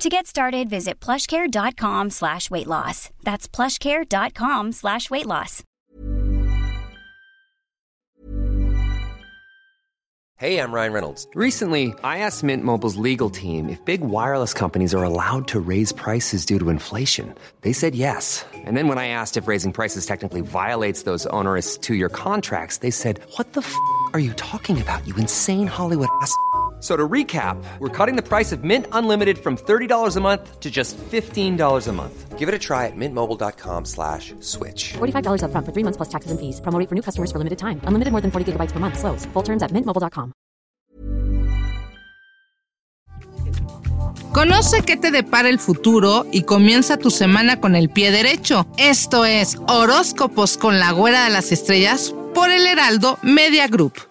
To 0.00 0.08
get 0.08 0.26
started, 0.26 0.70
visit 0.70 0.98
plushcare.com 0.98 2.08
slash 2.08 2.50
weight 2.50 2.66
loss. 2.66 3.10
That's 3.22 3.46
plushcare.com 3.46 4.72
slash 4.72 5.10
weight 5.10 5.26
loss. 5.26 5.62
Hey, 10.36 10.56
I'm 10.58 10.72
Ryan 10.72 10.94
Reynolds. 10.94 11.28
Recently, 11.34 11.92
I 12.02 12.20
asked 12.20 12.42
Mint 12.42 12.64
Mobile's 12.64 12.96
legal 12.96 13.28
team 13.28 13.68
if 13.68 13.84
big 13.84 14.00
wireless 14.00 14.54
companies 14.54 14.94
are 14.94 15.04
allowed 15.04 15.46
to 15.48 15.60
raise 15.60 15.92
prices 15.92 16.46
due 16.46 16.58
to 16.58 16.70
inflation. 16.70 17.34
They 17.60 17.74
said 17.74 17.94
yes. 17.94 18.46
And 18.54 18.78
then 18.78 18.88
when 18.88 18.96
I 18.96 19.08
asked 19.08 19.36
if 19.36 19.46
raising 19.46 19.74
prices 19.74 20.06
technically 20.06 20.40
violates 20.40 21.02
those 21.02 21.26
onerous 21.26 21.76
two-year 21.76 22.08
contracts, 22.08 22.78
they 22.78 22.90
said, 22.90 23.20
what 23.36 23.52
the 23.52 23.60
f*** 23.60 23.74
are 24.14 24.18
you 24.18 24.32
talking 24.32 24.80
about, 24.80 25.06
you 25.06 25.14
insane 25.16 25.66
Hollywood 25.66 26.08
ass?" 26.22 26.34
So 26.80 26.96
to 26.96 27.06
recap, 27.06 27.62
we're 27.78 27.90
cutting 27.90 28.16
the 28.16 28.22
price 28.22 28.52
of 28.52 28.64
Mint 28.64 28.86
Unlimited 28.92 29.36
from 29.38 29.56
$30 29.58 30.16
a 30.16 30.20
month 30.20 30.60
to 30.60 30.70
just 30.70 30.96
$15 30.96 31.88
a 31.88 31.92
month. 31.92 32.38
Give 32.38 32.48
it 32.48 32.54
a 32.54 32.58
try 32.58 32.86
at 32.86 32.96
mintmobile.com 32.96 33.84
slash 33.84 34.32
switch. 34.40 34.94
$45 34.94 35.42
upfront 35.44 35.66
for 35.66 35.72
three 35.72 35.84
months 35.84 35.98
plus 35.98 36.08
taxes 36.08 36.30
and 36.30 36.40
fees. 36.40 36.60
Promo 36.62 36.88
for 36.88 36.94
new 36.94 37.02
customers 37.02 37.30
for 37.30 37.36
limited 37.36 37.58
time. 37.58 37.82
Unlimited 37.84 38.12
more 38.12 38.22
than 38.22 38.30
40 38.30 38.52
gigabytes 38.52 38.72
per 38.72 38.80
month. 38.80 38.98
Slows. 38.98 39.26
Full 39.34 39.42
terms 39.42 39.62
at 39.62 39.72
mintmobile.com. 39.72 40.32
Conoce 44.32 44.82
qué 44.82 44.96
te 44.96 45.10
depara 45.10 45.48
el 45.48 45.58
futuro 45.58 46.24
y 46.30 46.44
comienza 46.44 46.96
tu 46.96 47.10
semana 47.10 47.60
con 47.60 47.74
el 47.74 47.90
pie 47.90 48.12
derecho. 48.12 48.64
Esto 48.78 49.24
es 49.24 49.58
Horóscopos 49.66 50.56
con 50.56 50.78
la 50.78 50.92
Güera 50.92 51.24
de 51.24 51.30
las 51.30 51.50
Estrellas 51.50 52.14
por 52.32 52.48
el 52.48 52.64
Heraldo 52.64 53.18
Media 53.22 53.66
Group. 53.66 54.09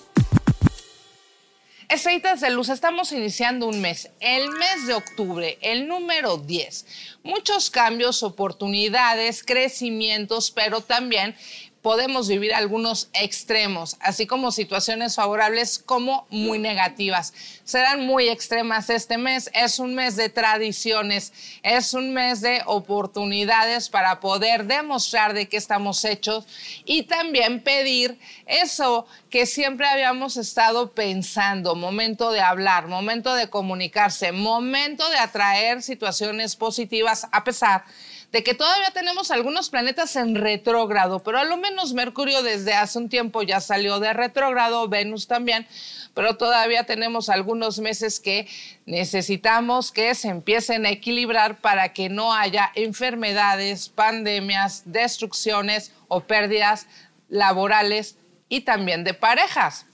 Estrellitas 1.89 2.39
de 2.41 2.51
luz, 2.51 2.69
estamos 2.69 3.11
iniciando 3.13 3.65
un 3.65 3.81
mes, 3.81 4.11
el 4.19 4.51
mes 4.51 4.85
de 4.85 4.93
octubre, 4.93 5.57
el 5.59 5.87
número 5.87 6.37
10. 6.37 6.85
Muchos 7.23 7.71
cambios, 7.71 8.21
oportunidades, 8.21 9.43
crecimientos, 9.43 10.51
pero 10.51 10.81
también 10.81 11.35
podemos 11.81 12.27
vivir 12.27 12.53
algunos 12.53 13.09
extremos, 13.13 13.97
así 14.01 14.27
como 14.27 14.51
situaciones 14.51 15.15
favorables 15.15 15.79
como 15.79 16.27
muy 16.29 16.59
negativas. 16.59 17.33
Serán 17.63 18.05
muy 18.05 18.27
extremas 18.27 18.89
este 18.89 19.17
mes. 19.17 19.49
Es 19.53 19.79
un 19.79 19.95
mes 19.95 20.15
de 20.15 20.29
tradiciones, 20.29 21.31
es 21.63 21.93
un 21.93 22.13
mes 22.13 22.41
de 22.41 22.61
oportunidades 22.65 23.89
para 23.89 24.19
poder 24.19 24.65
demostrar 24.65 25.33
de 25.33 25.47
qué 25.47 25.57
estamos 25.57 26.03
hechos 26.03 26.45
y 26.85 27.03
también 27.03 27.61
pedir 27.61 28.19
eso 28.45 29.05
que 29.29 29.45
siempre 29.45 29.87
habíamos 29.87 30.37
estado 30.37 30.91
pensando, 30.91 31.75
momento 31.75 32.31
de 32.31 32.41
hablar, 32.41 32.87
momento 32.87 33.33
de 33.35 33.49
comunicarse, 33.49 34.31
momento 34.31 35.07
de 35.09 35.17
atraer 35.17 35.81
situaciones 35.81 36.55
positivas 36.55 37.27
a 37.31 37.43
pesar 37.43 37.83
de 37.85 38.18
que 38.31 38.53
todavía 38.53 38.91
tenemos 38.91 39.31
algunos 39.31 39.69
planetas 39.69 40.15
en 40.15 40.35
retrógrado, 40.35 41.19
pero 41.19 41.39
a 41.39 41.43
lo 41.43 41.57
menos 41.57 41.93
Mercurio 41.93 42.43
desde 42.43 42.73
hace 42.73 42.99
un 42.99 43.09
tiempo 43.09 43.41
ya 43.41 43.59
salió 43.59 43.99
de 43.99 44.13
retrógrado, 44.13 44.87
Venus 44.87 45.27
también, 45.27 45.67
pero 46.13 46.37
todavía 46.37 46.83
tenemos 46.83 47.29
algunos 47.29 47.79
meses 47.79 48.19
que 48.19 48.47
necesitamos 48.85 49.91
que 49.91 50.13
se 50.13 50.29
empiecen 50.29 50.85
a 50.85 50.91
equilibrar 50.91 51.59
para 51.59 51.91
que 51.91 52.09
no 52.09 52.33
haya 52.33 52.71
enfermedades, 52.75 53.89
pandemias, 53.89 54.83
destrucciones 54.85 55.91
o 56.07 56.21
pérdidas 56.21 56.85
laborales 57.29 58.15
y 58.47 58.61
también 58.61 59.03
de 59.03 59.15
parejas. 59.15 59.87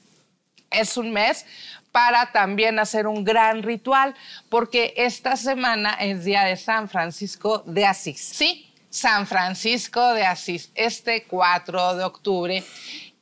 Es 0.79 0.97
un 0.97 1.11
mes 1.11 1.45
para 1.91 2.31
también 2.31 2.77
hacer 2.77 3.07
un 3.07 3.23
gran 3.23 3.63
ritual, 3.63 4.15
porque 4.49 4.93
esta 4.97 5.37
semana 5.37 5.93
es 5.93 6.25
día 6.25 6.43
de 6.43 6.57
San 6.57 6.89
Francisco 6.89 7.63
de 7.65 7.85
Asís. 7.85 8.19
Sí, 8.19 8.69
San 8.89 9.27
Francisco 9.27 10.13
de 10.13 10.25
Asís, 10.25 10.71
este 10.75 11.23
4 11.23 11.95
de 11.95 12.03
octubre. 12.03 12.63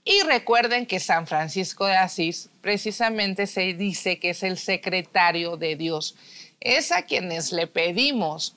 Y 0.05 0.21
recuerden 0.23 0.85
que 0.85 0.99
San 0.99 1.27
Francisco 1.27 1.85
de 1.85 1.95
Asís 1.95 2.49
precisamente 2.61 3.47
se 3.47 3.73
dice 3.73 4.19
que 4.19 4.31
es 4.31 4.43
el 4.43 4.57
secretario 4.57 5.55
de 5.55 5.75
Dios. 5.75 6.15
Es 6.59 6.91
a 6.91 7.03
quienes 7.03 7.51
le 7.51 7.67
pedimos 7.67 8.55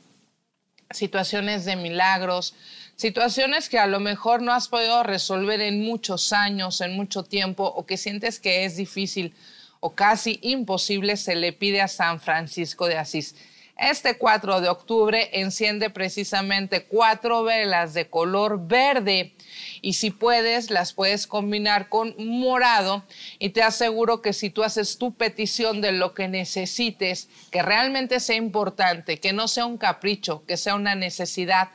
situaciones 0.91 1.65
de 1.65 1.77
milagros, 1.77 2.55
situaciones 2.97 3.69
que 3.69 3.79
a 3.79 3.87
lo 3.87 4.01
mejor 4.01 4.43
no 4.43 4.53
has 4.53 4.69
podido 4.69 5.03
resolver 5.03 5.61
en 5.61 5.85
muchos 5.85 6.33
años, 6.33 6.81
en 6.81 6.97
mucho 6.97 7.23
tiempo, 7.23 7.65
o 7.65 7.87
que 7.87 7.97
sientes 7.97 8.41
que 8.41 8.65
es 8.65 8.77
difícil 8.77 9.35
o 9.81 9.95
casi 9.95 10.39
imposible 10.43 11.17
se 11.17 11.37
le 11.37 11.53
pide 11.53 11.81
a 11.81 11.89
San 11.89 12.19
Francisco 12.19 12.87
de 12.87 12.97
Asís. 12.97 13.37
Este 13.79 14.17
4 14.17 14.63
de 14.63 14.71
octubre 14.71 15.29
enciende 15.39 15.91
precisamente 15.91 16.85
cuatro 16.85 17.45
velas 17.45 17.93
de 17.93 18.09
color 18.09 18.67
verde 18.67 19.35
y 19.83 19.93
si 19.93 20.11
puedes 20.11 20.71
las 20.71 20.95
puedes 20.95 21.27
combinar 21.27 21.91
con 21.91 22.15
morado 22.19 23.05
y 23.39 23.51
te 23.51 23.63
aseguro 23.63 24.23
que 24.23 24.33
si 24.33 24.49
tú 24.49 24.65
haces 24.65 24.97
tu 24.97 25.13
petición 25.13 25.83
de 25.83 25.93
lo 25.93 26.15
que 26.15 26.27
necesites, 26.27 27.29
que 27.51 27.61
realmente 27.61 28.19
sea 28.19 28.37
importante, 28.37 29.21
que 29.21 29.35
no 29.35 29.47
sea 29.47 29.67
un 29.67 29.77
capricho, 29.77 30.43
que 30.47 30.57
sea 30.57 30.75
una 30.75 30.95
necesidad, 30.95 31.69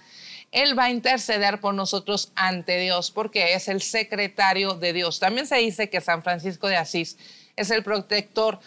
él 0.51 0.78
va 0.78 0.85
a 0.85 0.91
interceder 0.91 1.59
por 1.62 1.73
nosotros 1.73 2.31
ante 2.35 2.78
Dios 2.79 3.12
porque 3.12 3.53
es 3.53 3.67
el 3.67 3.81
secretario 3.81 4.73
de 4.73 4.94
Dios. 4.94 5.19
También 5.19 5.47
se 5.47 5.57
dice 5.57 5.89
que 5.89 6.01
San 6.01 6.23
Francisco 6.23 6.67
de 6.67 6.78
Asís 6.78 7.17
es 7.56 7.72
el 7.72 7.84
protector 7.84 8.59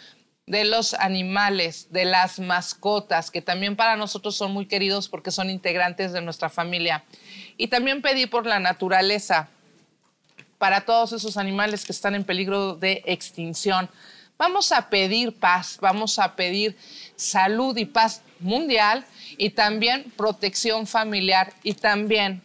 de 0.47 0.63
los 0.63 0.93
animales, 0.93 1.87
de 1.91 2.05
las 2.05 2.39
mascotas, 2.39 3.31
que 3.31 3.41
también 3.41 3.75
para 3.75 3.95
nosotros 3.95 4.35
son 4.35 4.51
muy 4.51 4.67
queridos 4.67 5.09
porque 5.09 5.31
son 5.31 5.49
integrantes 5.49 6.11
de 6.11 6.21
nuestra 6.21 6.49
familia. 6.49 7.03
Y 7.57 7.67
también 7.67 8.01
pedí 8.01 8.25
por 8.25 8.45
la 8.45 8.59
naturaleza, 8.59 9.49
para 10.57 10.81
todos 10.81 11.13
esos 11.13 11.37
animales 11.37 11.83
que 11.83 11.91
están 11.91 12.15
en 12.15 12.23
peligro 12.23 12.75
de 12.75 13.03
extinción. 13.05 13.89
Vamos 14.37 14.71
a 14.71 14.89
pedir 14.89 15.33
paz, 15.33 15.77
vamos 15.81 16.19
a 16.19 16.35
pedir 16.35 16.77
salud 17.15 17.75
y 17.77 17.85
paz 17.85 18.21
mundial 18.39 19.05
y 19.37 19.51
también 19.51 20.11
protección 20.15 20.87
familiar 20.87 21.53
y 21.63 21.73
también 21.73 22.41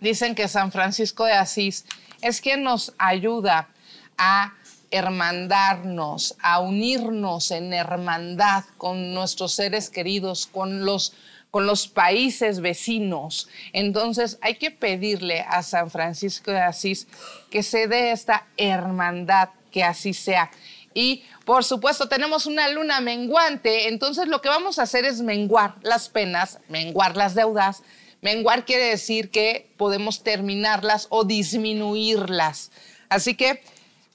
dicen 0.00 0.34
que 0.34 0.48
San 0.48 0.72
Francisco 0.72 1.24
de 1.24 1.32
Asís 1.32 1.84
es 2.22 2.40
quien 2.40 2.62
nos 2.62 2.94
ayuda 2.98 3.68
a 4.16 4.54
hermandarnos, 4.90 6.36
a 6.42 6.60
unirnos 6.60 7.50
en 7.50 7.72
hermandad 7.72 8.64
con 8.76 9.14
nuestros 9.14 9.52
seres 9.52 9.90
queridos, 9.90 10.46
con 10.46 10.84
los, 10.84 11.14
con 11.50 11.66
los 11.66 11.88
países 11.88 12.60
vecinos. 12.60 13.48
Entonces 13.72 14.38
hay 14.40 14.54
que 14.54 14.70
pedirle 14.70 15.40
a 15.40 15.62
San 15.62 15.90
Francisco 15.90 16.50
de 16.50 16.60
Asís 16.60 17.06
que 17.50 17.62
se 17.62 17.86
dé 17.86 18.12
esta 18.12 18.46
hermandad, 18.56 19.50
que 19.70 19.84
así 19.84 20.14
sea. 20.14 20.50
Y 20.98 21.22
por 21.44 21.62
supuesto 21.62 22.08
tenemos 22.08 22.46
una 22.46 22.68
luna 22.70 23.00
menguante, 23.00 23.86
entonces 23.86 24.26
lo 24.26 24.40
que 24.40 24.48
vamos 24.48 24.80
a 24.80 24.82
hacer 24.82 25.04
es 25.04 25.20
menguar 25.20 25.76
las 25.82 26.08
penas, 26.08 26.58
menguar 26.68 27.16
las 27.16 27.36
deudas. 27.36 27.84
Menguar 28.20 28.64
quiere 28.64 28.86
decir 28.86 29.30
que 29.30 29.70
podemos 29.76 30.24
terminarlas 30.24 31.06
o 31.10 31.22
disminuirlas. 31.22 32.72
Así 33.08 33.36
que 33.36 33.62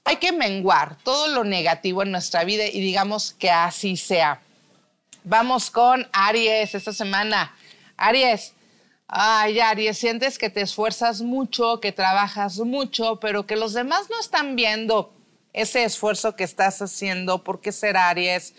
hay 0.04 0.16
que 0.16 0.32
menguar 0.32 0.98
todo 1.02 1.28
lo 1.28 1.42
negativo 1.42 2.02
en 2.02 2.10
nuestra 2.10 2.44
vida 2.44 2.66
y 2.66 2.82
digamos 2.82 3.32
que 3.32 3.48
así 3.48 3.96
sea. 3.96 4.42
Vamos 5.22 5.70
con 5.70 6.06
Aries 6.12 6.74
esta 6.74 6.92
semana. 6.92 7.56
Aries, 7.96 8.52
ay 9.08 9.58
Aries, 9.58 9.96
sientes 9.96 10.36
que 10.36 10.50
te 10.50 10.60
esfuerzas 10.60 11.22
mucho, 11.22 11.80
que 11.80 11.92
trabajas 11.92 12.58
mucho, 12.58 13.18
pero 13.20 13.46
que 13.46 13.56
los 13.56 13.72
demás 13.72 14.10
no 14.10 14.20
están 14.20 14.54
viendo 14.54 15.13
ese 15.54 15.84
esfuerzo 15.84 16.36
que 16.36 16.44
estás 16.44 16.82
haciendo. 16.82 17.42
¿Por 17.42 17.62
qué 17.62 17.72
ser 17.72 17.96
Aries? 17.96 18.52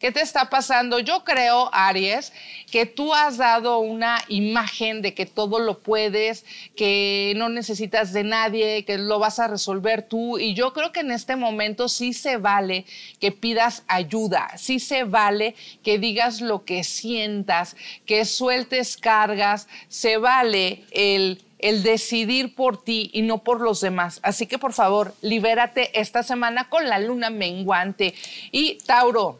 ¿Qué 0.00 0.12
te 0.12 0.22
está 0.22 0.48
pasando? 0.48 0.98
Yo 0.98 1.24
creo, 1.24 1.68
Aries, 1.74 2.32
que 2.70 2.86
tú 2.86 3.12
has 3.12 3.36
dado 3.36 3.80
una 3.80 4.24
imagen 4.28 5.02
de 5.02 5.12
que 5.12 5.26
todo 5.26 5.58
lo 5.58 5.80
puedes, 5.80 6.46
que 6.74 7.34
no 7.36 7.50
necesitas 7.50 8.14
de 8.14 8.24
nadie, 8.24 8.86
que 8.86 8.96
lo 8.96 9.18
vas 9.18 9.38
a 9.38 9.48
resolver 9.48 10.00
tú. 10.00 10.38
Y 10.38 10.54
yo 10.54 10.72
creo 10.72 10.90
que 10.90 11.00
en 11.00 11.10
este 11.10 11.36
momento 11.36 11.86
sí 11.90 12.14
se 12.14 12.38
vale 12.38 12.86
que 13.20 13.30
pidas 13.30 13.82
ayuda, 13.88 14.56
sí 14.56 14.78
se 14.78 15.04
vale 15.04 15.54
que 15.82 15.98
digas 15.98 16.40
lo 16.40 16.64
que 16.64 16.82
sientas, 16.82 17.76
que 18.06 18.24
sueltes 18.24 18.96
cargas, 18.96 19.68
se 19.88 20.16
vale 20.16 20.84
el 20.92 21.42
el 21.62 21.82
decidir 21.82 22.54
por 22.54 22.82
ti 22.82 23.10
y 23.12 23.22
no 23.22 23.38
por 23.38 23.60
los 23.60 23.80
demás. 23.80 24.20
Así 24.22 24.46
que 24.46 24.58
por 24.58 24.72
favor, 24.72 25.14
libérate 25.22 25.98
esta 26.00 26.22
semana 26.22 26.68
con 26.68 26.88
la 26.88 26.98
luna 26.98 27.30
menguante. 27.30 28.14
Y 28.50 28.78
Tauro, 28.86 29.38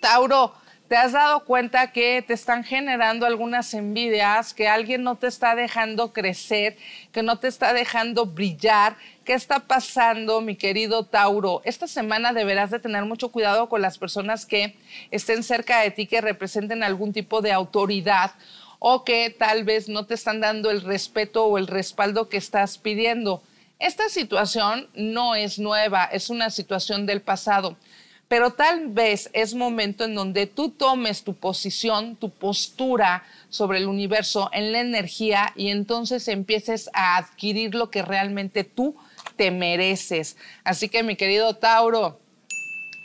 Tauro, 0.00 0.54
¿Te 0.88 0.96
has 0.96 1.12
dado 1.12 1.44
cuenta 1.44 1.92
que 1.92 2.24
te 2.26 2.32
están 2.32 2.64
generando 2.64 3.26
algunas 3.26 3.74
envidias, 3.74 4.54
que 4.54 4.68
alguien 4.68 5.02
no 5.02 5.16
te 5.16 5.26
está 5.26 5.54
dejando 5.54 6.14
crecer, 6.14 6.78
que 7.12 7.22
no 7.22 7.38
te 7.38 7.46
está 7.46 7.74
dejando 7.74 8.24
brillar? 8.24 8.96
¿Qué 9.22 9.34
está 9.34 9.60
pasando, 9.60 10.40
mi 10.40 10.56
querido 10.56 11.04
Tauro? 11.04 11.60
Esta 11.64 11.86
semana 11.86 12.32
deberás 12.32 12.70
de 12.70 12.78
tener 12.78 13.04
mucho 13.04 13.28
cuidado 13.30 13.68
con 13.68 13.82
las 13.82 13.98
personas 13.98 14.46
que 14.46 14.76
estén 15.10 15.42
cerca 15.42 15.80
de 15.80 15.90
ti, 15.90 16.06
que 16.06 16.22
representen 16.22 16.82
algún 16.82 17.12
tipo 17.12 17.42
de 17.42 17.52
autoridad 17.52 18.30
o 18.78 19.04
que 19.04 19.30
tal 19.30 19.64
vez 19.64 19.88
no 19.88 20.06
te 20.06 20.14
están 20.14 20.40
dando 20.40 20.70
el 20.70 20.82
respeto 20.82 21.46
o 21.46 21.58
el 21.58 21.66
respaldo 21.66 22.28
que 22.28 22.36
estás 22.36 22.78
pidiendo. 22.78 23.42
Esta 23.78 24.08
situación 24.08 24.88
no 24.94 25.34
es 25.34 25.58
nueva, 25.58 26.04
es 26.04 26.30
una 26.30 26.50
situación 26.50 27.06
del 27.06 27.20
pasado 27.20 27.76
pero 28.28 28.50
tal 28.50 28.88
vez 28.88 29.30
es 29.32 29.54
momento 29.54 30.04
en 30.04 30.14
donde 30.14 30.46
tú 30.46 30.68
tomes 30.68 31.24
tu 31.24 31.34
posición, 31.34 32.14
tu 32.14 32.30
postura 32.30 33.24
sobre 33.48 33.78
el 33.78 33.86
universo, 33.86 34.50
en 34.52 34.70
la 34.72 34.80
energía 34.80 35.52
y 35.56 35.70
entonces 35.70 36.28
empieces 36.28 36.90
a 36.92 37.16
adquirir 37.16 37.74
lo 37.74 37.90
que 37.90 38.02
realmente 38.02 38.64
tú 38.64 38.94
te 39.36 39.50
mereces. 39.50 40.36
Así 40.62 40.90
que 40.90 41.02
mi 41.02 41.16
querido 41.16 41.56
Tauro, 41.56 42.20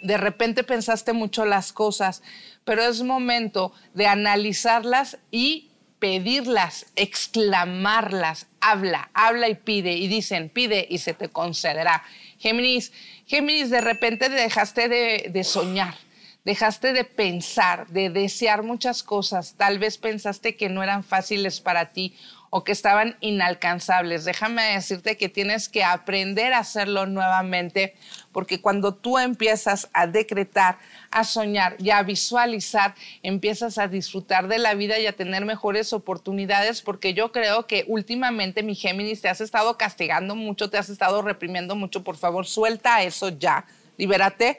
de 0.04 0.18
repente 0.18 0.66
pensaste 0.66 1.14
mucho 1.14 1.46
las 1.46 1.72
cosas, 1.72 2.22
pero 2.66 2.84
es 2.84 3.02
momento 3.02 3.74
de 3.94 4.08
analizarlas 4.08 5.18
y 5.32 5.72
pedirlas, 6.00 6.88
exclamarlas, 6.98 8.48
habla, 8.60 9.10
habla 9.14 9.48
y 9.48 9.56
pide. 9.56 9.94
Y 9.94 10.10
dicen, 10.10 10.50
pide 10.50 10.86
y 10.90 10.98
se 10.98 11.14
te 11.14 11.30
concederá. 11.30 12.04
Géminis, 12.40 12.92
Géminis, 13.26 13.70
de 13.70 13.80
repente 13.80 14.28
dejaste 14.28 14.90
de, 14.90 15.30
de 15.32 15.44
soñar, 15.46 15.96
dejaste 16.44 16.92
de 16.92 17.06
pensar, 17.06 17.88
de 17.88 18.10
desear 18.10 18.64
muchas 18.64 19.02
cosas. 19.02 19.56
Tal 19.56 19.80
vez 19.80 19.98
pensaste 19.98 20.58
que 20.58 20.68
no 20.68 20.84
eran 20.84 21.06
fáciles 21.06 21.62
para 21.62 21.94
ti 21.94 22.18
o 22.50 22.64
que 22.64 22.72
estaban 22.72 23.16
inalcanzables. 23.22 24.26
Déjame 24.26 24.74
decirte 24.74 25.18
que 25.18 25.30
tienes 25.30 25.70
que 25.70 25.84
aprender 25.84 26.54
a 26.54 26.60
hacerlo 26.60 27.06
nuevamente, 27.06 27.96
porque 28.34 28.60
cuando 28.60 28.94
tú 28.94 29.18
empiezas 29.18 29.88
a 29.94 30.08
decretar, 30.08 30.78
a 31.12 31.24
soñar 31.24 31.76
y 31.80 31.92
a 31.92 32.04
visualizar, 32.04 32.96
empiezas 33.22 33.78
a 33.78 33.88
disfrutar 33.88 34.48
de 34.48 34.58
la 34.58 34.74
vida 34.74 35.00
y 35.00 35.06
a 35.06 35.16
tener 35.16 35.46
mejores 35.46 35.94
oportunidades, 35.94 36.82
porque 36.82 37.14
yo 37.14 37.32
creo 37.32 37.68
que 37.68 37.86
últimamente, 37.88 38.64
mi 38.64 38.76
Géminis, 38.76 39.22
te 39.22 39.30
has 39.30 39.40
estado 39.40 39.78
castigando 39.78 40.36
mucho, 40.36 40.70
te 40.70 40.78
has 40.78 40.90
estado 40.90 41.22
reprimiendo 41.22 41.76
mucho. 41.76 42.04
Por 42.04 42.18
favor, 42.18 42.46
suelta 42.46 43.04
eso 43.04 43.30
ya, 43.30 43.66
libérate. 43.98 44.58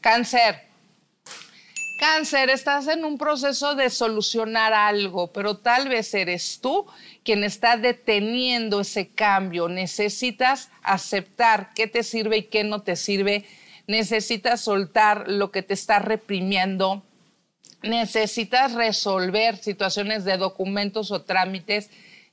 Cáncer 0.00 0.73
Cáncer, 2.06 2.50
estás 2.50 2.86
en 2.88 3.02
un 3.02 3.16
proceso 3.16 3.74
de 3.74 3.88
solucionar 3.88 4.74
algo, 4.74 5.32
pero 5.32 5.56
tal 5.56 5.88
vez 5.88 6.12
eres 6.12 6.60
tú 6.60 6.84
quien 7.24 7.44
está 7.44 7.78
deteniendo 7.78 8.82
ese 8.82 9.08
cambio. 9.08 9.70
Necesitas 9.70 10.68
aceptar 10.82 11.70
qué 11.74 11.86
te 11.86 12.02
sirve 12.02 12.36
y 12.36 12.42
qué 12.42 12.62
no 12.62 12.82
te 12.82 12.96
sirve. 12.96 13.46
Necesitas 13.86 14.60
soltar 14.60 15.28
lo 15.28 15.50
que 15.50 15.62
te 15.62 15.72
está 15.72 15.98
reprimiendo. 15.98 17.02
Necesitas 17.80 18.74
resolver 18.74 19.56
situaciones 19.56 20.26
de 20.26 20.36
documentos 20.36 21.10
o 21.10 21.22
trámites. 21.22 21.88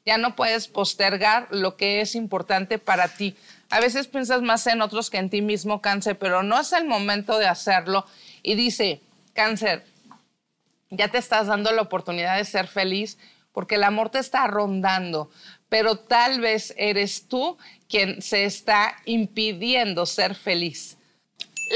Ya 0.05 0.17
no 0.17 0.35
puedes 0.35 0.67
postergar 0.67 1.47
lo 1.49 1.77
que 1.77 2.01
es 2.01 2.15
importante 2.15 2.77
para 2.77 3.07
ti. 3.07 3.37
A 3.69 3.79
veces 3.79 4.07
piensas 4.07 4.41
más 4.41 4.67
en 4.67 4.81
otros 4.81 5.09
que 5.09 5.17
en 5.17 5.29
ti 5.29 5.41
mismo, 5.41 5.79
cáncer, 5.79 6.17
pero 6.19 6.43
no 6.43 6.59
es 6.59 6.73
el 6.73 6.83
momento 6.83 7.37
de 7.37 7.47
hacerlo. 7.47 8.05
Y 8.43 8.55
dice, 8.55 8.99
cáncer, 9.33 9.85
ya 10.89 11.07
te 11.07 11.17
estás 11.17 11.47
dando 11.47 11.71
la 11.71 11.81
oportunidad 11.81 12.37
de 12.37 12.45
ser 12.45 12.67
feliz 12.67 13.17
porque 13.51 13.75
el 13.75 13.83
amor 13.83 14.09
te 14.09 14.19
está 14.19 14.47
rondando, 14.47 15.29
pero 15.69 15.97
tal 15.97 16.41
vez 16.41 16.73
eres 16.77 17.27
tú 17.27 17.57
quien 17.87 18.21
se 18.21 18.45
está 18.45 18.95
impidiendo 19.05 20.05
ser 20.05 20.35
feliz. 20.35 20.97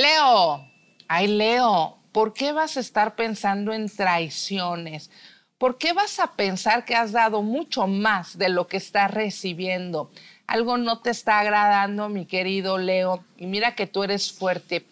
Leo, 0.02 0.66
ay 1.08 1.28
Leo, 1.28 1.98
¿por 2.12 2.34
qué 2.34 2.52
vas 2.52 2.78
a 2.78 2.82
estar 2.82 3.16
pensando 3.16 3.74
en 3.74 3.90
traiciones? 3.90 5.10
¿Por 5.58 5.78
qué 5.78 5.94
vas 5.94 6.20
a 6.20 6.34
pensar 6.34 6.84
que 6.84 6.96
has 6.96 7.14
dado 7.14 7.42
mucho 7.42 7.88
más 7.88 8.38
de 8.38 8.50
lo 8.50 8.68
que 8.68 8.78
estás 8.78 9.12
recibiendo? 9.12 10.12
Algo 10.48 10.78
no 10.78 11.00
te 11.00 11.10
está 11.10 11.40
agradando, 11.40 12.10
mi 12.10 12.26
querido 12.26 12.78
Leo, 12.78 13.24
y 13.38 13.46
mira 13.48 13.76
que 13.76 13.88
tú 13.88 14.04
eres 14.04 14.32
fuerte. 14.32 14.86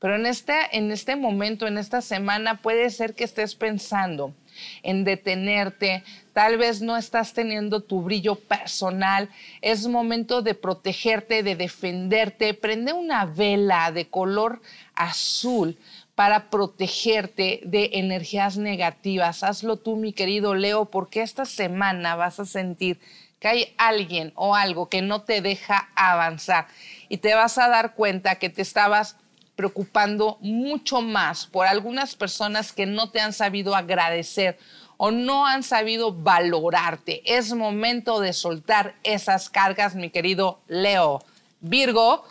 Pero 0.00 0.16
en 0.16 0.24
este, 0.24 0.54
en 0.72 0.90
este 0.90 1.14
momento, 1.14 1.66
en 1.66 1.76
esta 1.76 2.00
semana, 2.00 2.62
puede 2.62 2.88
ser 2.88 3.14
que 3.14 3.24
estés 3.24 3.54
pensando 3.54 4.34
en 4.82 5.04
detenerte, 5.04 6.02
tal 6.32 6.56
vez 6.56 6.80
no 6.80 6.96
estás 6.96 7.34
teniendo 7.34 7.82
tu 7.82 8.02
brillo 8.02 8.34
personal, 8.34 9.28
es 9.60 9.86
momento 9.86 10.42
de 10.42 10.54
protegerte, 10.54 11.42
de 11.42 11.54
defenderte, 11.54 12.54
prende 12.54 12.92
una 12.94 13.26
vela 13.26 13.92
de 13.92 14.08
color 14.08 14.62
azul 14.94 15.78
para 16.14 16.50
protegerte 16.50 17.60
de 17.64 17.90
energías 17.94 18.56
negativas. 18.56 19.42
Hazlo 19.42 19.76
tú, 19.76 19.96
mi 19.96 20.12
querido 20.12 20.54
Leo, 20.54 20.86
porque 20.86 21.22
esta 21.22 21.44
semana 21.44 22.16
vas 22.16 22.40
a 22.40 22.46
sentir 22.46 22.98
que 23.38 23.48
hay 23.48 23.74
alguien 23.78 24.32
o 24.34 24.54
algo 24.54 24.88
que 24.88 25.00
no 25.00 25.22
te 25.22 25.40
deja 25.40 25.88
avanzar 25.94 26.66
y 27.08 27.18
te 27.18 27.34
vas 27.34 27.56
a 27.58 27.68
dar 27.68 27.94
cuenta 27.94 28.34
que 28.34 28.50
te 28.50 28.60
estabas 28.60 29.16
preocupando 29.60 30.38
mucho 30.40 31.02
más 31.02 31.44
por 31.44 31.66
algunas 31.66 32.14
personas 32.14 32.72
que 32.72 32.86
no 32.86 33.10
te 33.10 33.20
han 33.20 33.34
sabido 33.34 33.76
agradecer 33.76 34.58
o 34.96 35.10
no 35.10 35.46
han 35.46 35.62
sabido 35.62 36.14
valorarte. 36.14 37.20
Es 37.26 37.52
momento 37.52 38.20
de 38.20 38.32
soltar 38.32 38.94
esas 39.02 39.50
cargas, 39.50 39.94
mi 39.94 40.08
querido 40.08 40.62
Leo. 40.66 41.22
Virgo, 41.60 42.24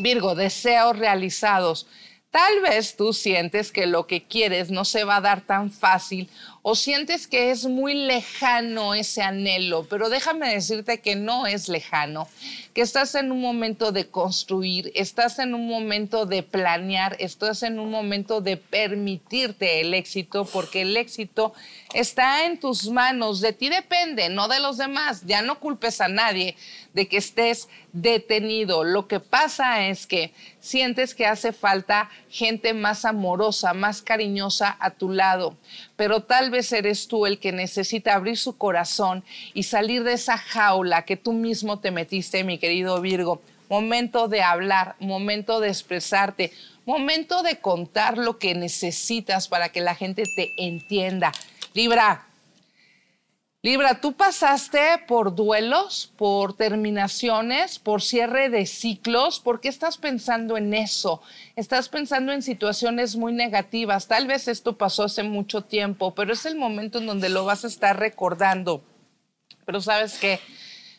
Virgo, 0.00 0.34
deseos 0.34 0.98
realizados. 0.98 1.86
Tal 2.30 2.62
vez 2.62 2.96
tú 2.96 3.12
sientes 3.12 3.70
que 3.70 3.84
lo 3.84 4.06
que 4.06 4.26
quieres 4.26 4.70
no 4.70 4.86
se 4.86 5.04
va 5.04 5.16
a 5.16 5.20
dar 5.20 5.42
tan 5.42 5.70
fácil 5.70 6.30
o 6.68 6.74
sientes 6.74 7.28
que 7.28 7.52
es 7.52 7.66
muy 7.66 7.94
lejano 7.94 8.92
ese 8.94 9.22
anhelo, 9.22 9.86
pero 9.88 10.08
déjame 10.08 10.52
decirte 10.52 11.00
que 11.00 11.14
no 11.14 11.46
es 11.46 11.68
lejano, 11.68 12.26
que 12.74 12.80
estás 12.80 13.14
en 13.14 13.30
un 13.30 13.40
momento 13.40 13.92
de 13.92 14.08
construir, 14.08 14.90
estás 14.96 15.38
en 15.38 15.54
un 15.54 15.68
momento 15.68 16.26
de 16.26 16.42
planear, 16.42 17.14
estás 17.20 17.62
en 17.62 17.78
un 17.78 17.92
momento 17.92 18.40
de 18.40 18.56
permitirte 18.56 19.80
el 19.80 19.94
éxito, 19.94 20.44
porque 20.44 20.82
el 20.82 20.96
éxito 20.96 21.54
está 21.94 22.46
en 22.46 22.58
tus 22.58 22.90
manos, 22.90 23.40
de 23.40 23.52
ti 23.52 23.68
depende, 23.68 24.28
no 24.28 24.48
de 24.48 24.58
los 24.58 24.76
demás, 24.76 25.22
ya 25.24 25.42
no 25.42 25.60
culpes 25.60 26.00
a 26.00 26.08
nadie 26.08 26.56
de 26.94 27.06
que 27.06 27.18
estés 27.18 27.68
detenido. 27.92 28.82
Lo 28.82 29.06
que 29.06 29.20
pasa 29.20 29.86
es 29.86 30.06
que 30.06 30.32
sientes 30.66 31.14
que 31.14 31.26
hace 31.26 31.52
falta 31.52 32.10
gente 32.28 32.74
más 32.74 33.04
amorosa, 33.04 33.72
más 33.72 34.02
cariñosa 34.02 34.76
a 34.80 34.90
tu 34.90 35.10
lado, 35.10 35.56
pero 35.96 36.24
tal 36.24 36.50
vez 36.50 36.72
eres 36.72 37.06
tú 37.06 37.24
el 37.26 37.38
que 37.38 37.52
necesita 37.52 38.14
abrir 38.14 38.36
su 38.36 38.56
corazón 38.56 39.24
y 39.54 39.62
salir 39.62 40.02
de 40.02 40.14
esa 40.14 40.36
jaula 40.36 41.04
que 41.04 41.16
tú 41.16 41.32
mismo 41.32 41.78
te 41.78 41.90
metiste, 41.90 42.44
mi 42.44 42.58
querido 42.58 43.00
Virgo. 43.00 43.40
Momento 43.68 44.28
de 44.28 44.42
hablar, 44.42 44.96
momento 45.00 45.60
de 45.60 45.68
expresarte, 45.68 46.52
momento 46.84 47.42
de 47.42 47.58
contar 47.58 48.18
lo 48.18 48.38
que 48.38 48.54
necesitas 48.54 49.48
para 49.48 49.70
que 49.70 49.80
la 49.80 49.94
gente 49.94 50.24
te 50.36 50.52
entienda. 50.56 51.32
Libra, 51.74 52.25
Libra, 53.66 54.00
tú 54.00 54.12
pasaste 54.12 54.78
por 55.08 55.34
duelos, 55.34 56.12
por 56.16 56.56
terminaciones, 56.56 57.80
por 57.80 58.00
cierre 58.00 58.48
de 58.48 58.64
ciclos. 58.64 59.40
¿Por 59.40 59.60
qué 59.60 59.66
estás 59.66 59.98
pensando 59.98 60.56
en 60.56 60.72
eso? 60.72 61.20
Estás 61.56 61.88
pensando 61.88 62.30
en 62.30 62.42
situaciones 62.42 63.16
muy 63.16 63.32
negativas. 63.32 64.06
Tal 64.06 64.28
vez 64.28 64.46
esto 64.46 64.78
pasó 64.78 65.02
hace 65.02 65.24
mucho 65.24 65.62
tiempo, 65.62 66.14
pero 66.14 66.32
es 66.32 66.46
el 66.46 66.54
momento 66.54 66.98
en 66.98 67.06
donde 67.06 67.28
lo 67.28 67.44
vas 67.44 67.64
a 67.64 67.66
estar 67.66 67.98
recordando. 67.98 68.84
Pero 69.64 69.80
sabes 69.80 70.16
qué, 70.20 70.38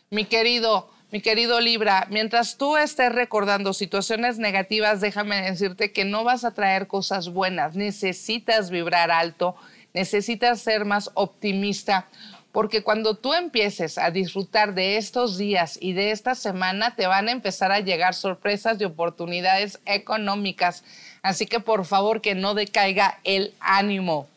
mi 0.10 0.26
querido, 0.26 0.90
mi 1.10 1.22
querido 1.22 1.62
Libra, 1.62 2.06
mientras 2.10 2.58
tú 2.58 2.76
estés 2.76 3.14
recordando 3.14 3.72
situaciones 3.72 4.40
negativas, 4.40 5.00
déjame 5.00 5.42
decirte 5.42 5.94
que 5.94 6.04
no 6.04 6.26
vas 6.26 6.44
a 6.44 6.52
traer 6.52 6.88
cosas 6.88 7.30
buenas. 7.30 7.78
Necesitas 7.78 8.72
vibrar 8.72 9.10
alto, 9.10 9.56
necesitas 9.94 10.60
ser 10.60 10.84
más 10.84 11.12
optimista 11.14 12.10
porque 12.52 12.84
cuando 12.84 13.16
tú 13.16 13.34
empieces 13.34 13.98
a 13.98 14.12
disfrutar 14.12 14.74
de 14.74 14.98
estos 14.98 15.38
días 15.38 15.78
y 15.82 15.94
de 15.94 16.12
esta 16.12 16.36
semana, 16.36 16.96
te 16.96 17.08
van 17.08 17.28
a 17.28 17.32
empezar 17.32 17.72
a 17.72 17.80
llegar 17.80 18.16
sorpresas 18.16 18.80
y 18.80 18.86
oportunidades 18.86 19.80
económicas. 19.86 20.84
Así 21.22 21.46
que 21.46 21.60
por 21.60 21.86
favor 21.86 22.22
que 22.22 22.36
no 22.36 22.54
decaiga 22.54 23.20
el 23.24 23.54
ánimo. 23.60 24.28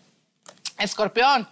Escorpión. 0.78 1.48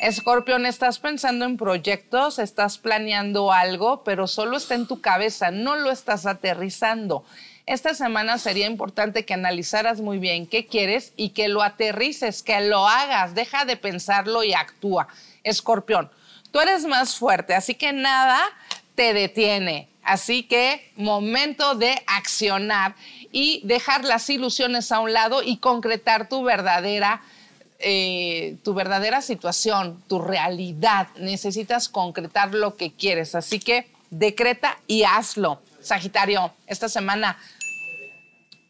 Escorpión, 0.00 0.66
estás 0.66 0.98
pensando 0.98 1.44
en 1.44 1.56
proyectos, 1.56 2.40
estás 2.40 2.78
planeando 2.78 3.52
algo, 3.52 4.02
pero 4.02 4.26
solo 4.26 4.56
está 4.56 4.74
en 4.74 4.88
tu 4.88 5.00
cabeza, 5.00 5.52
no 5.52 5.76
lo 5.76 5.92
estás 5.92 6.26
aterrizando. 6.26 7.24
Esta 7.66 7.94
semana 7.94 8.38
sería 8.38 8.66
importante 8.66 9.24
que 9.24 9.34
analizaras 9.34 10.00
muy 10.00 10.18
bien 10.18 10.46
qué 10.46 10.66
quieres 10.66 11.12
y 11.16 11.30
que 11.30 11.48
lo 11.48 11.62
aterrices, 11.62 12.42
que 12.42 12.60
lo 12.62 12.88
hagas, 12.88 13.34
deja 13.34 13.64
de 13.64 13.76
pensarlo 13.76 14.42
y 14.42 14.52
actúa. 14.52 15.06
Escorpión, 15.44 16.10
tú 16.50 16.60
eres 16.60 16.84
más 16.84 17.16
fuerte, 17.16 17.54
así 17.54 17.74
que 17.74 17.92
nada 17.92 18.40
te 18.94 19.14
detiene. 19.14 19.88
Así 20.02 20.42
que 20.42 20.90
momento 20.96 21.76
de 21.76 21.94
accionar 22.08 22.96
y 23.30 23.60
dejar 23.64 24.04
las 24.04 24.28
ilusiones 24.28 24.90
a 24.90 24.98
un 24.98 25.12
lado 25.12 25.44
y 25.44 25.58
concretar 25.58 26.28
tu 26.28 26.42
verdadera 26.42 27.22
eh, 27.84 28.58
tu 28.62 28.74
verdadera 28.74 29.22
situación, 29.22 30.00
tu 30.08 30.20
realidad. 30.20 31.08
Necesitas 31.16 31.88
concretar 31.88 32.54
lo 32.54 32.76
que 32.76 32.92
quieres. 32.92 33.34
Así 33.34 33.58
que 33.58 33.88
decreta 34.10 34.78
y 34.86 35.02
hazlo. 35.02 35.60
Sagitario, 35.82 36.54
esta 36.66 36.88
semana, 36.88 37.36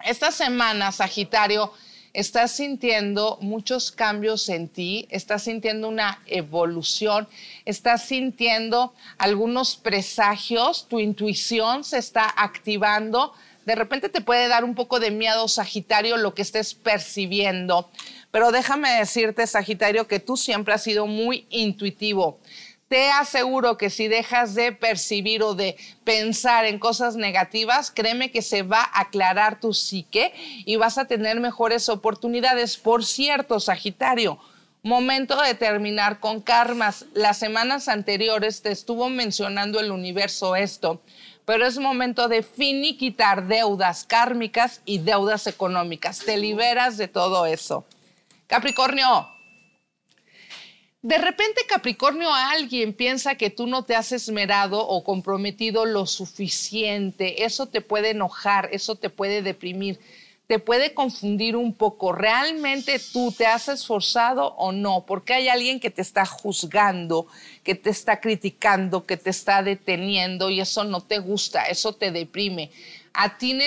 esta 0.04 0.30
semana, 0.30 0.90
Sagitario, 0.92 1.72
estás 2.14 2.52
sintiendo 2.52 3.38
muchos 3.40 3.90
cambios 3.92 4.48
en 4.48 4.68
ti, 4.68 5.06
estás 5.10 5.42
sintiendo 5.44 5.88
una 5.88 6.22
evolución, 6.26 7.28
estás 7.66 8.06
sintiendo 8.06 8.94
algunos 9.18 9.76
presagios, 9.76 10.88
tu 10.88 11.00
intuición 11.00 11.84
se 11.84 11.98
está 11.98 12.32
activando. 12.34 13.34
De 13.66 13.74
repente 13.74 14.08
te 14.08 14.22
puede 14.22 14.48
dar 14.48 14.64
un 14.64 14.74
poco 14.74 14.98
de 14.98 15.10
miedo, 15.10 15.46
Sagitario, 15.48 16.16
lo 16.16 16.34
que 16.34 16.42
estés 16.42 16.74
percibiendo. 16.74 17.90
Pero 18.30 18.50
déjame 18.50 18.90
decirte, 18.90 19.46
Sagitario, 19.46 20.08
que 20.08 20.18
tú 20.18 20.36
siempre 20.36 20.74
has 20.74 20.82
sido 20.82 21.06
muy 21.06 21.46
intuitivo. 21.50 22.40
Te 22.92 23.08
aseguro 23.08 23.78
que 23.78 23.88
si 23.88 24.06
dejas 24.06 24.54
de 24.54 24.70
percibir 24.70 25.42
o 25.42 25.54
de 25.54 25.78
pensar 26.04 26.66
en 26.66 26.78
cosas 26.78 27.16
negativas, 27.16 27.90
créeme 27.90 28.30
que 28.30 28.42
se 28.42 28.64
va 28.64 28.82
a 28.82 29.00
aclarar 29.00 29.58
tu 29.58 29.72
psique 29.72 30.34
y 30.66 30.76
vas 30.76 30.98
a 30.98 31.06
tener 31.06 31.40
mejores 31.40 31.88
oportunidades. 31.88 32.76
Por 32.76 33.02
cierto, 33.02 33.60
Sagitario, 33.60 34.38
momento 34.82 35.40
de 35.40 35.54
terminar 35.54 36.20
con 36.20 36.42
karmas. 36.42 37.06
Las 37.14 37.38
semanas 37.38 37.88
anteriores 37.88 38.60
te 38.60 38.70
estuvo 38.70 39.08
mencionando 39.08 39.80
el 39.80 39.90
universo 39.90 40.54
esto, 40.54 41.00
pero 41.46 41.64
es 41.64 41.78
momento 41.78 42.28
de 42.28 42.42
finiquitar 42.42 43.46
deudas 43.46 44.04
kármicas 44.04 44.82
y 44.84 44.98
deudas 44.98 45.46
económicas. 45.46 46.18
Te 46.18 46.36
liberas 46.36 46.98
de 46.98 47.08
todo 47.08 47.46
eso. 47.46 47.86
Capricornio. 48.48 49.32
De 51.02 51.18
repente, 51.18 51.62
Capricornio, 51.68 52.32
alguien 52.32 52.92
piensa 52.92 53.34
que 53.34 53.50
tú 53.50 53.66
no 53.66 53.84
te 53.84 53.96
has 53.96 54.12
esmerado 54.12 54.86
o 54.86 55.02
comprometido 55.02 55.84
lo 55.84 56.06
suficiente. 56.06 57.44
Eso 57.44 57.66
te 57.66 57.80
puede 57.80 58.10
enojar, 58.10 58.68
eso 58.70 58.94
te 58.94 59.10
puede 59.10 59.42
deprimir, 59.42 59.98
te 60.46 60.60
puede 60.60 60.94
confundir 60.94 61.56
un 61.56 61.74
poco. 61.74 62.12
¿Realmente 62.12 63.00
tú 63.12 63.34
te 63.36 63.46
has 63.46 63.68
esforzado 63.68 64.54
o 64.54 64.70
no? 64.70 65.04
Porque 65.04 65.34
hay 65.34 65.48
alguien 65.48 65.80
que 65.80 65.90
te 65.90 66.02
está 66.02 66.24
juzgando, 66.24 67.26
que 67.64 67.74
te 67.74 67.90
está 67.90 68.20
criticando, 68.20 69.04
que 69.04 69.16
te 69.16 69.30
está 69.30 69.64
deteniendo 69.64 70.50
y 70.50 70.60
eso 70.60 70.84
no 70.84 71.00
te 71.00 71.18
gusta, 71.18 71.64
eso 71.64 71.94
te 71.94 72.12
deprime 72.12 72.70
a 73.14 73.36
ti, 73.36 73.58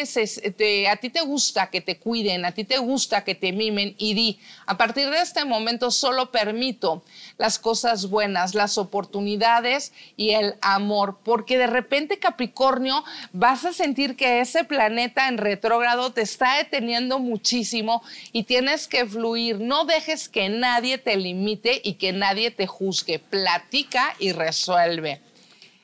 te, 0.58 1.10
te 1.10 1.22
gusta 1.22 1.70
que 1.70 1.82
te 1.82 1.98
cuiden, 1.98 2.46
a 2.46 2.52
ti 2.52 2.64
te 2.64 2.78
gusta 2.78 3.24
que 3.24 3.36
te 3.36 3.52
mimen 3.52 3.96
y 3.98 4.14
di, 4.14 4.40
a 4.66 4.78
partir 4.78 5.10
de 5.10 5.22
este 5.22 5.46
momento 5.46 5.92
solo 5.92 6.32
permito 6.32 7.04
las 7.38 7.60
cosas 7.60 8.10
buenas, 8.10 8.56
las 8.56 8.78
oportunidades 8.78 9.94
y 10.18 10.32
el 10.32 10.56
amor, 10.62 11.20
porque 11.24 11.58
de 11.58 11.68
repente 11.68 12.18
Capricornio 12.18 13.04
vas 13.34 13.66
a 13.66 13.74
sentir 13.74 14.16
que 14.16 14.40
ese 14.40 14.64
planeta 14.64 15.28
en 15.28 15.38
retrógrado 15.38 16.12
te 16.12 16.22
está 16.22 16.58
deteniendo 16.58 17.20
muchísimo 17.20 18.02
y 18.32 18.44
tienes 18.44 18.88
que 18.88 19.06
fluir, 19.06 19.60
no 19.60 19.86
dejes 19.86 20.28
que 20.28 20.50
nadie 20.50 20.98
te 20.98 21.18
limite 21.18 21.82
y 21.84 21.94
que 21.94 22.14
nadie 22.14 22.52
te 22.52 22.68
juzgue, 22.68 23.20
platica 23.20 24.16
y 24.20 24.32
resuelve. 24.32 25.22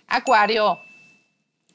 Acuario, 0.07 0.79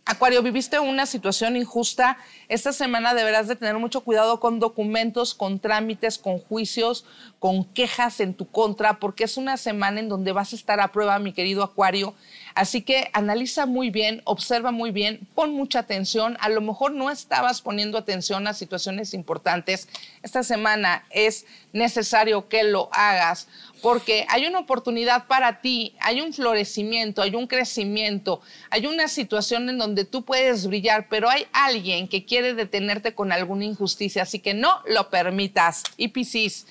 Acuario, 0.09 0.41
viviste 0.41 0.79
una 0.79 1.05
situación 1.05 1.57
injusta. 1.57 2.17
Esta 2.49 2.73
semana 2.73 3.13
deberás 3.13 3.49
de 3.49 3.57
tener 3.57 3.77
mucho 3.79 4.03
cuidado 4.03 4.39
con 4.39 4.61
documentos, 4.61 5.35
con 5.35 5.59
trámites, 5.59 6.17
con 6.17 6.39
juicios, 6.39 7.05
con 7.41 7.65
quejas 7.65 8.21
en 8.21 8.35
tu 8.35 8.49
contra, 8.49 9.01
porque 9.01 9.25
es 9.25 9.37
una 9.37 9.57
semana 9.57 9.99
en 9.99 10.09
donde 10.09 10.31
vas 10.31 10.53
a 10.53 10.57
estar 10.57 10.81
a 10.81 10.93
prueba, 10.93 11.19
mi 11.19 11.33
querido 11.33 11.65
Acuario. 11.65 12.15
Así 12.55 12.83
que 12.83 13.11
analiza 13.13 13.67
muy 13.67 13.91
bien, 13.91 14.23
observa 14.25 14.71
muy 14.71 14.91
bien, 14.91 15.27
pon 15.35 15.53
mucha 15.53 15.81
atención. 15.81 16.37
A 16.41 16.49
lo 16.49 16.61
mejor 16.61 16.93
no 16.93 17.11
estabas 17.11 17.61
poniendo 17.61 17.99
atención 17.99 18.47
a 18.47 18.55
situaciones 18.55 19.13
importantes. 19.13 19.89
Esta 20.23 20.43
semana 20.43 21.05
es 21.11 21.47
necesario 21.73 22.49
que 22.49 22.65
lo 22.65 22.89
hagas 22.93 23.49
porque 23.83 24.27
hay 24.29 24.47
una 24.47 24.59
oportunidad 24.59 25.27
para 25.27 25.61
ti, 25.61 25.95
hay 26.01 26.21
un 26.21 26.33
florecimiento, 26.33 27.23
hay 27.23 27.35
un 27.35 27.47
crecimiento, 27.47 28.41
hay 28.71 28.87
una 28.87 29.07
situación 29.07 29.69
en 29.69 29.79
donde 29.79 30.05
tú 30.05 30.25
puedes 30.25 30.67
brillar, 30.67 31.09
pero 31.09 31.29
hay 31.29 31.47
alguien 31.53 32.09
que 32.09 32.25
quiere 32.25 32.36
detenerte 32.43 33.15
con 33.15 33.33
alguna 33.33 33.65
injusticia, 33.65 34.23
así 34.23 34.39
que 34.39 34.55
no 34.55 34.83
lo 34.87 35.11
permitas. 35.11 35.83
Y 35.97 36.09
Piscis, 36.09 36.67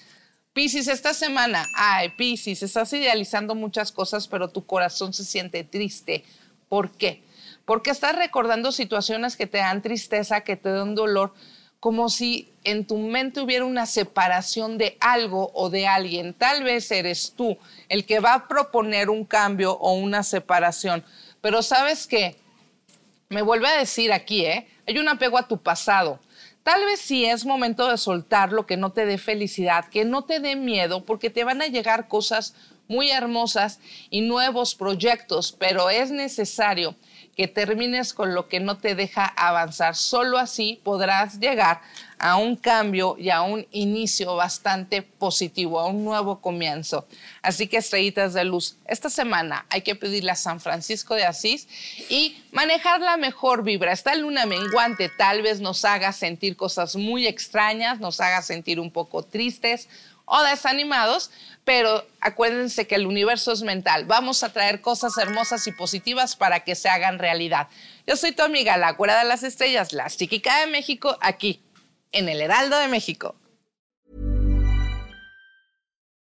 Piscis, 0.55 0.88
esta 0.88 1.13
semana, 1.13 1.69
ay, 1.74 2.10
Piscis, 2.10 2.63
estás 2.63 2.93
idealizando 2.93 3.55
muchas 3.55 3.91
cosas, 3.91 4.27
pero 4.27 4.48
tu 4.48 4.65
corazón 4.65 5.13
se 5.13 5.25
siente 5.25 5.65
triste. 5.65 6.24
¿Por 6.69 6.91
qué? 6.91 7.24
Porque 7.65 7.89
estás 7.89 8.15
recordando 8.15 8.72
situaciones 8.72 9.36
que 9.36 9.48
te 9.48 9.57
dan 9.57 9.81
tristeza, 9.81 10.41
que 10.41 10.55
te 10.55 10.69
dan 10.69 10.95
dolor, 10.95 11.34
como 11.81 12.07
si 12.10 12.50
en 12.63 12.86
tu 12.88 12.98
mente 12.98 13.41
hubiera 13.41 13.65
una 13.65 13.86
separación 13.86 14.77
de 14.77 14.98
algo 15.01 15.51
o 15.53 15.69
de 15.69 15.88
alguien. 15.88 16.34
Tal 16.34 16.63
vez 16.63 16.89
eres 16.89 17.34
tú 17.36 17.57
el 17.89 18.05
que 18.05 18.22
va 18.22 18.34
a 18.34 18.48
proponer 18.48 19.10
un 19.10 19.25
cambio 19.25 19.74
o 19.74 19.93
una 19.93 20.24
separación. 20.24 21.03
Pero 21.41 21.62
sabes 21.63 22.07
qué, 22.07 22.38
me 23.29 23.41
vuelve 23.41 23.67
a 23.67 23.77
decir 23.77 24.13
aquí, 24.13 24.46
¿eh? 24.46 24.67
hay 24.88 24.98
un 24.98 25.10
apego 25.10 25.38
a 25.38 25.48
tu 25.48 25.58
pasado. 25.58 26.20
Tal 26.63 26.84
vez 26.86 27.00
sí 27.00 27.25
es 27.25 27.46
momento 27.46 27.88
de 27.88 27.98
soltar 27.98 28.51
lo 28.51 28.65
que 28.65 28.77
no 28.77 28.91
te 28.91 29.05
dé 29.05 29.17
felicidad, 29.17 29.86
que 29.86 30.03
no 30.03 30.24
te 30.24 30.39
dé 30.39 30.55
miedo, 30.55 31.05
porque 31.05 31.29
te 31.29 31.44
van 31.44 31.62
a 31.62 31.67
llegar 31.67 32.08
cosas 32.08 32.55
muy 32.88 33.12
hermosas 33.12 33.79
y 34.10 34.22
nuevos 34.22 34.75
proyectos, 34.75 35.51
pero 35.51 35.89
es 35.89 36.12
necesario 36.12 36.96
que 37.35 37.47
termines 37.47 38.13
con 38.13 38.33
lo 38.33 38.47
que 38.47 38.59
no 38.59 38.77
te 38.77 38.95
deja 38.95 39.25
avanzar. 39.25 39.95
Solo 39.95 40.37
así 40.37 40.79
podrás 40.83 41.39
llegar 41.39 41.81
a 42.17 42.37
un 42.37 42.55
cambio 42.55 43.17
y 43.19 43.29
a 43.29 43.41
un 43.41 43.67
inicio 43.71 44.35
bastante 44.35 45.01
positivo, 45.01 45.79
a 45.79 45.87
un 45.87 46.05
nuevo 46.05 46.39
comienzo. 46.39 47.05
Así 47.41 47.67
que 47.67 47.77
estrellitas 47.77 48.33
de 48.33 48.45
luz, 48.45 48.77
esta 48.85 49.09
semana 49.09 49.65
hay 49.69 49.81
que 49.81 49.95
pedirle 49.95 50.31
a 50.31 50.35
San 50.35 50.61
Francisco 50.61 51.13
de 51.13 51.25
Asís 51.25 51.67
y 52.09 52.41
manejar 52.51 53.01
la 53.01 53.17
mejor 53.17 53.63
vibra. 53.63 53.91
Esta 53.91 54.15
luna 54.15 54.45
menguante 54.45 55.09
tal 55.09 55.41
vez 55.41 55.59
nos 55.59 55.83
haga 55.83 56.13
sentir 56.13 56.55
cosas 56.55 56.95
muy 56.95 57.27
extrañas, 57.27 57.99
nos 57.99 58.21
haga 58.21 58.41
sentir 58.41 58.79
un 58.79 58.91
poco 58.91 59.23
tristes 59.23 59.89
o 60.25 60.41
desanimados, 60.44 61.32
pero 61.63 62.05
acuérdense 62.20 62.88
que 62.88 62.96
el 62.96 63.08
universo 63.08 63.51
es 63.51 63.62
mental. 63.63 64.05
Vamos 64.05 64.44
a 64.44 64.53
traer 64.53 64.82
cosas 64.82 65.17
hermosas 65.17 65.65
y 65.67 65.72
positivas 65.72 66.36
para 66.36 66.62
que 66.62 66.75
se 66.75 66.89
hagan 66.89 67.20
realidad. 67.20 67.67
Yo 68.05 68.15
soy 68.15 68.32
tu 68.32 68.44
amiga, 68.44 68.77
la 68.77 68.96
cuera 68.96 69.17
de 69.17 69.25
las 69.25 69.44
estrellas, 69.44 69.94
la 69.94 70.10
psíquica 70.10 70.60
de 70.62 70.67
México, 70.67 71.17
aquí, 71.22 71.62
en 72.12 72.29
el 72.29 72.41
Heraldo 72.41 72.77
de 72.77 72.88
México. 72.88 73.36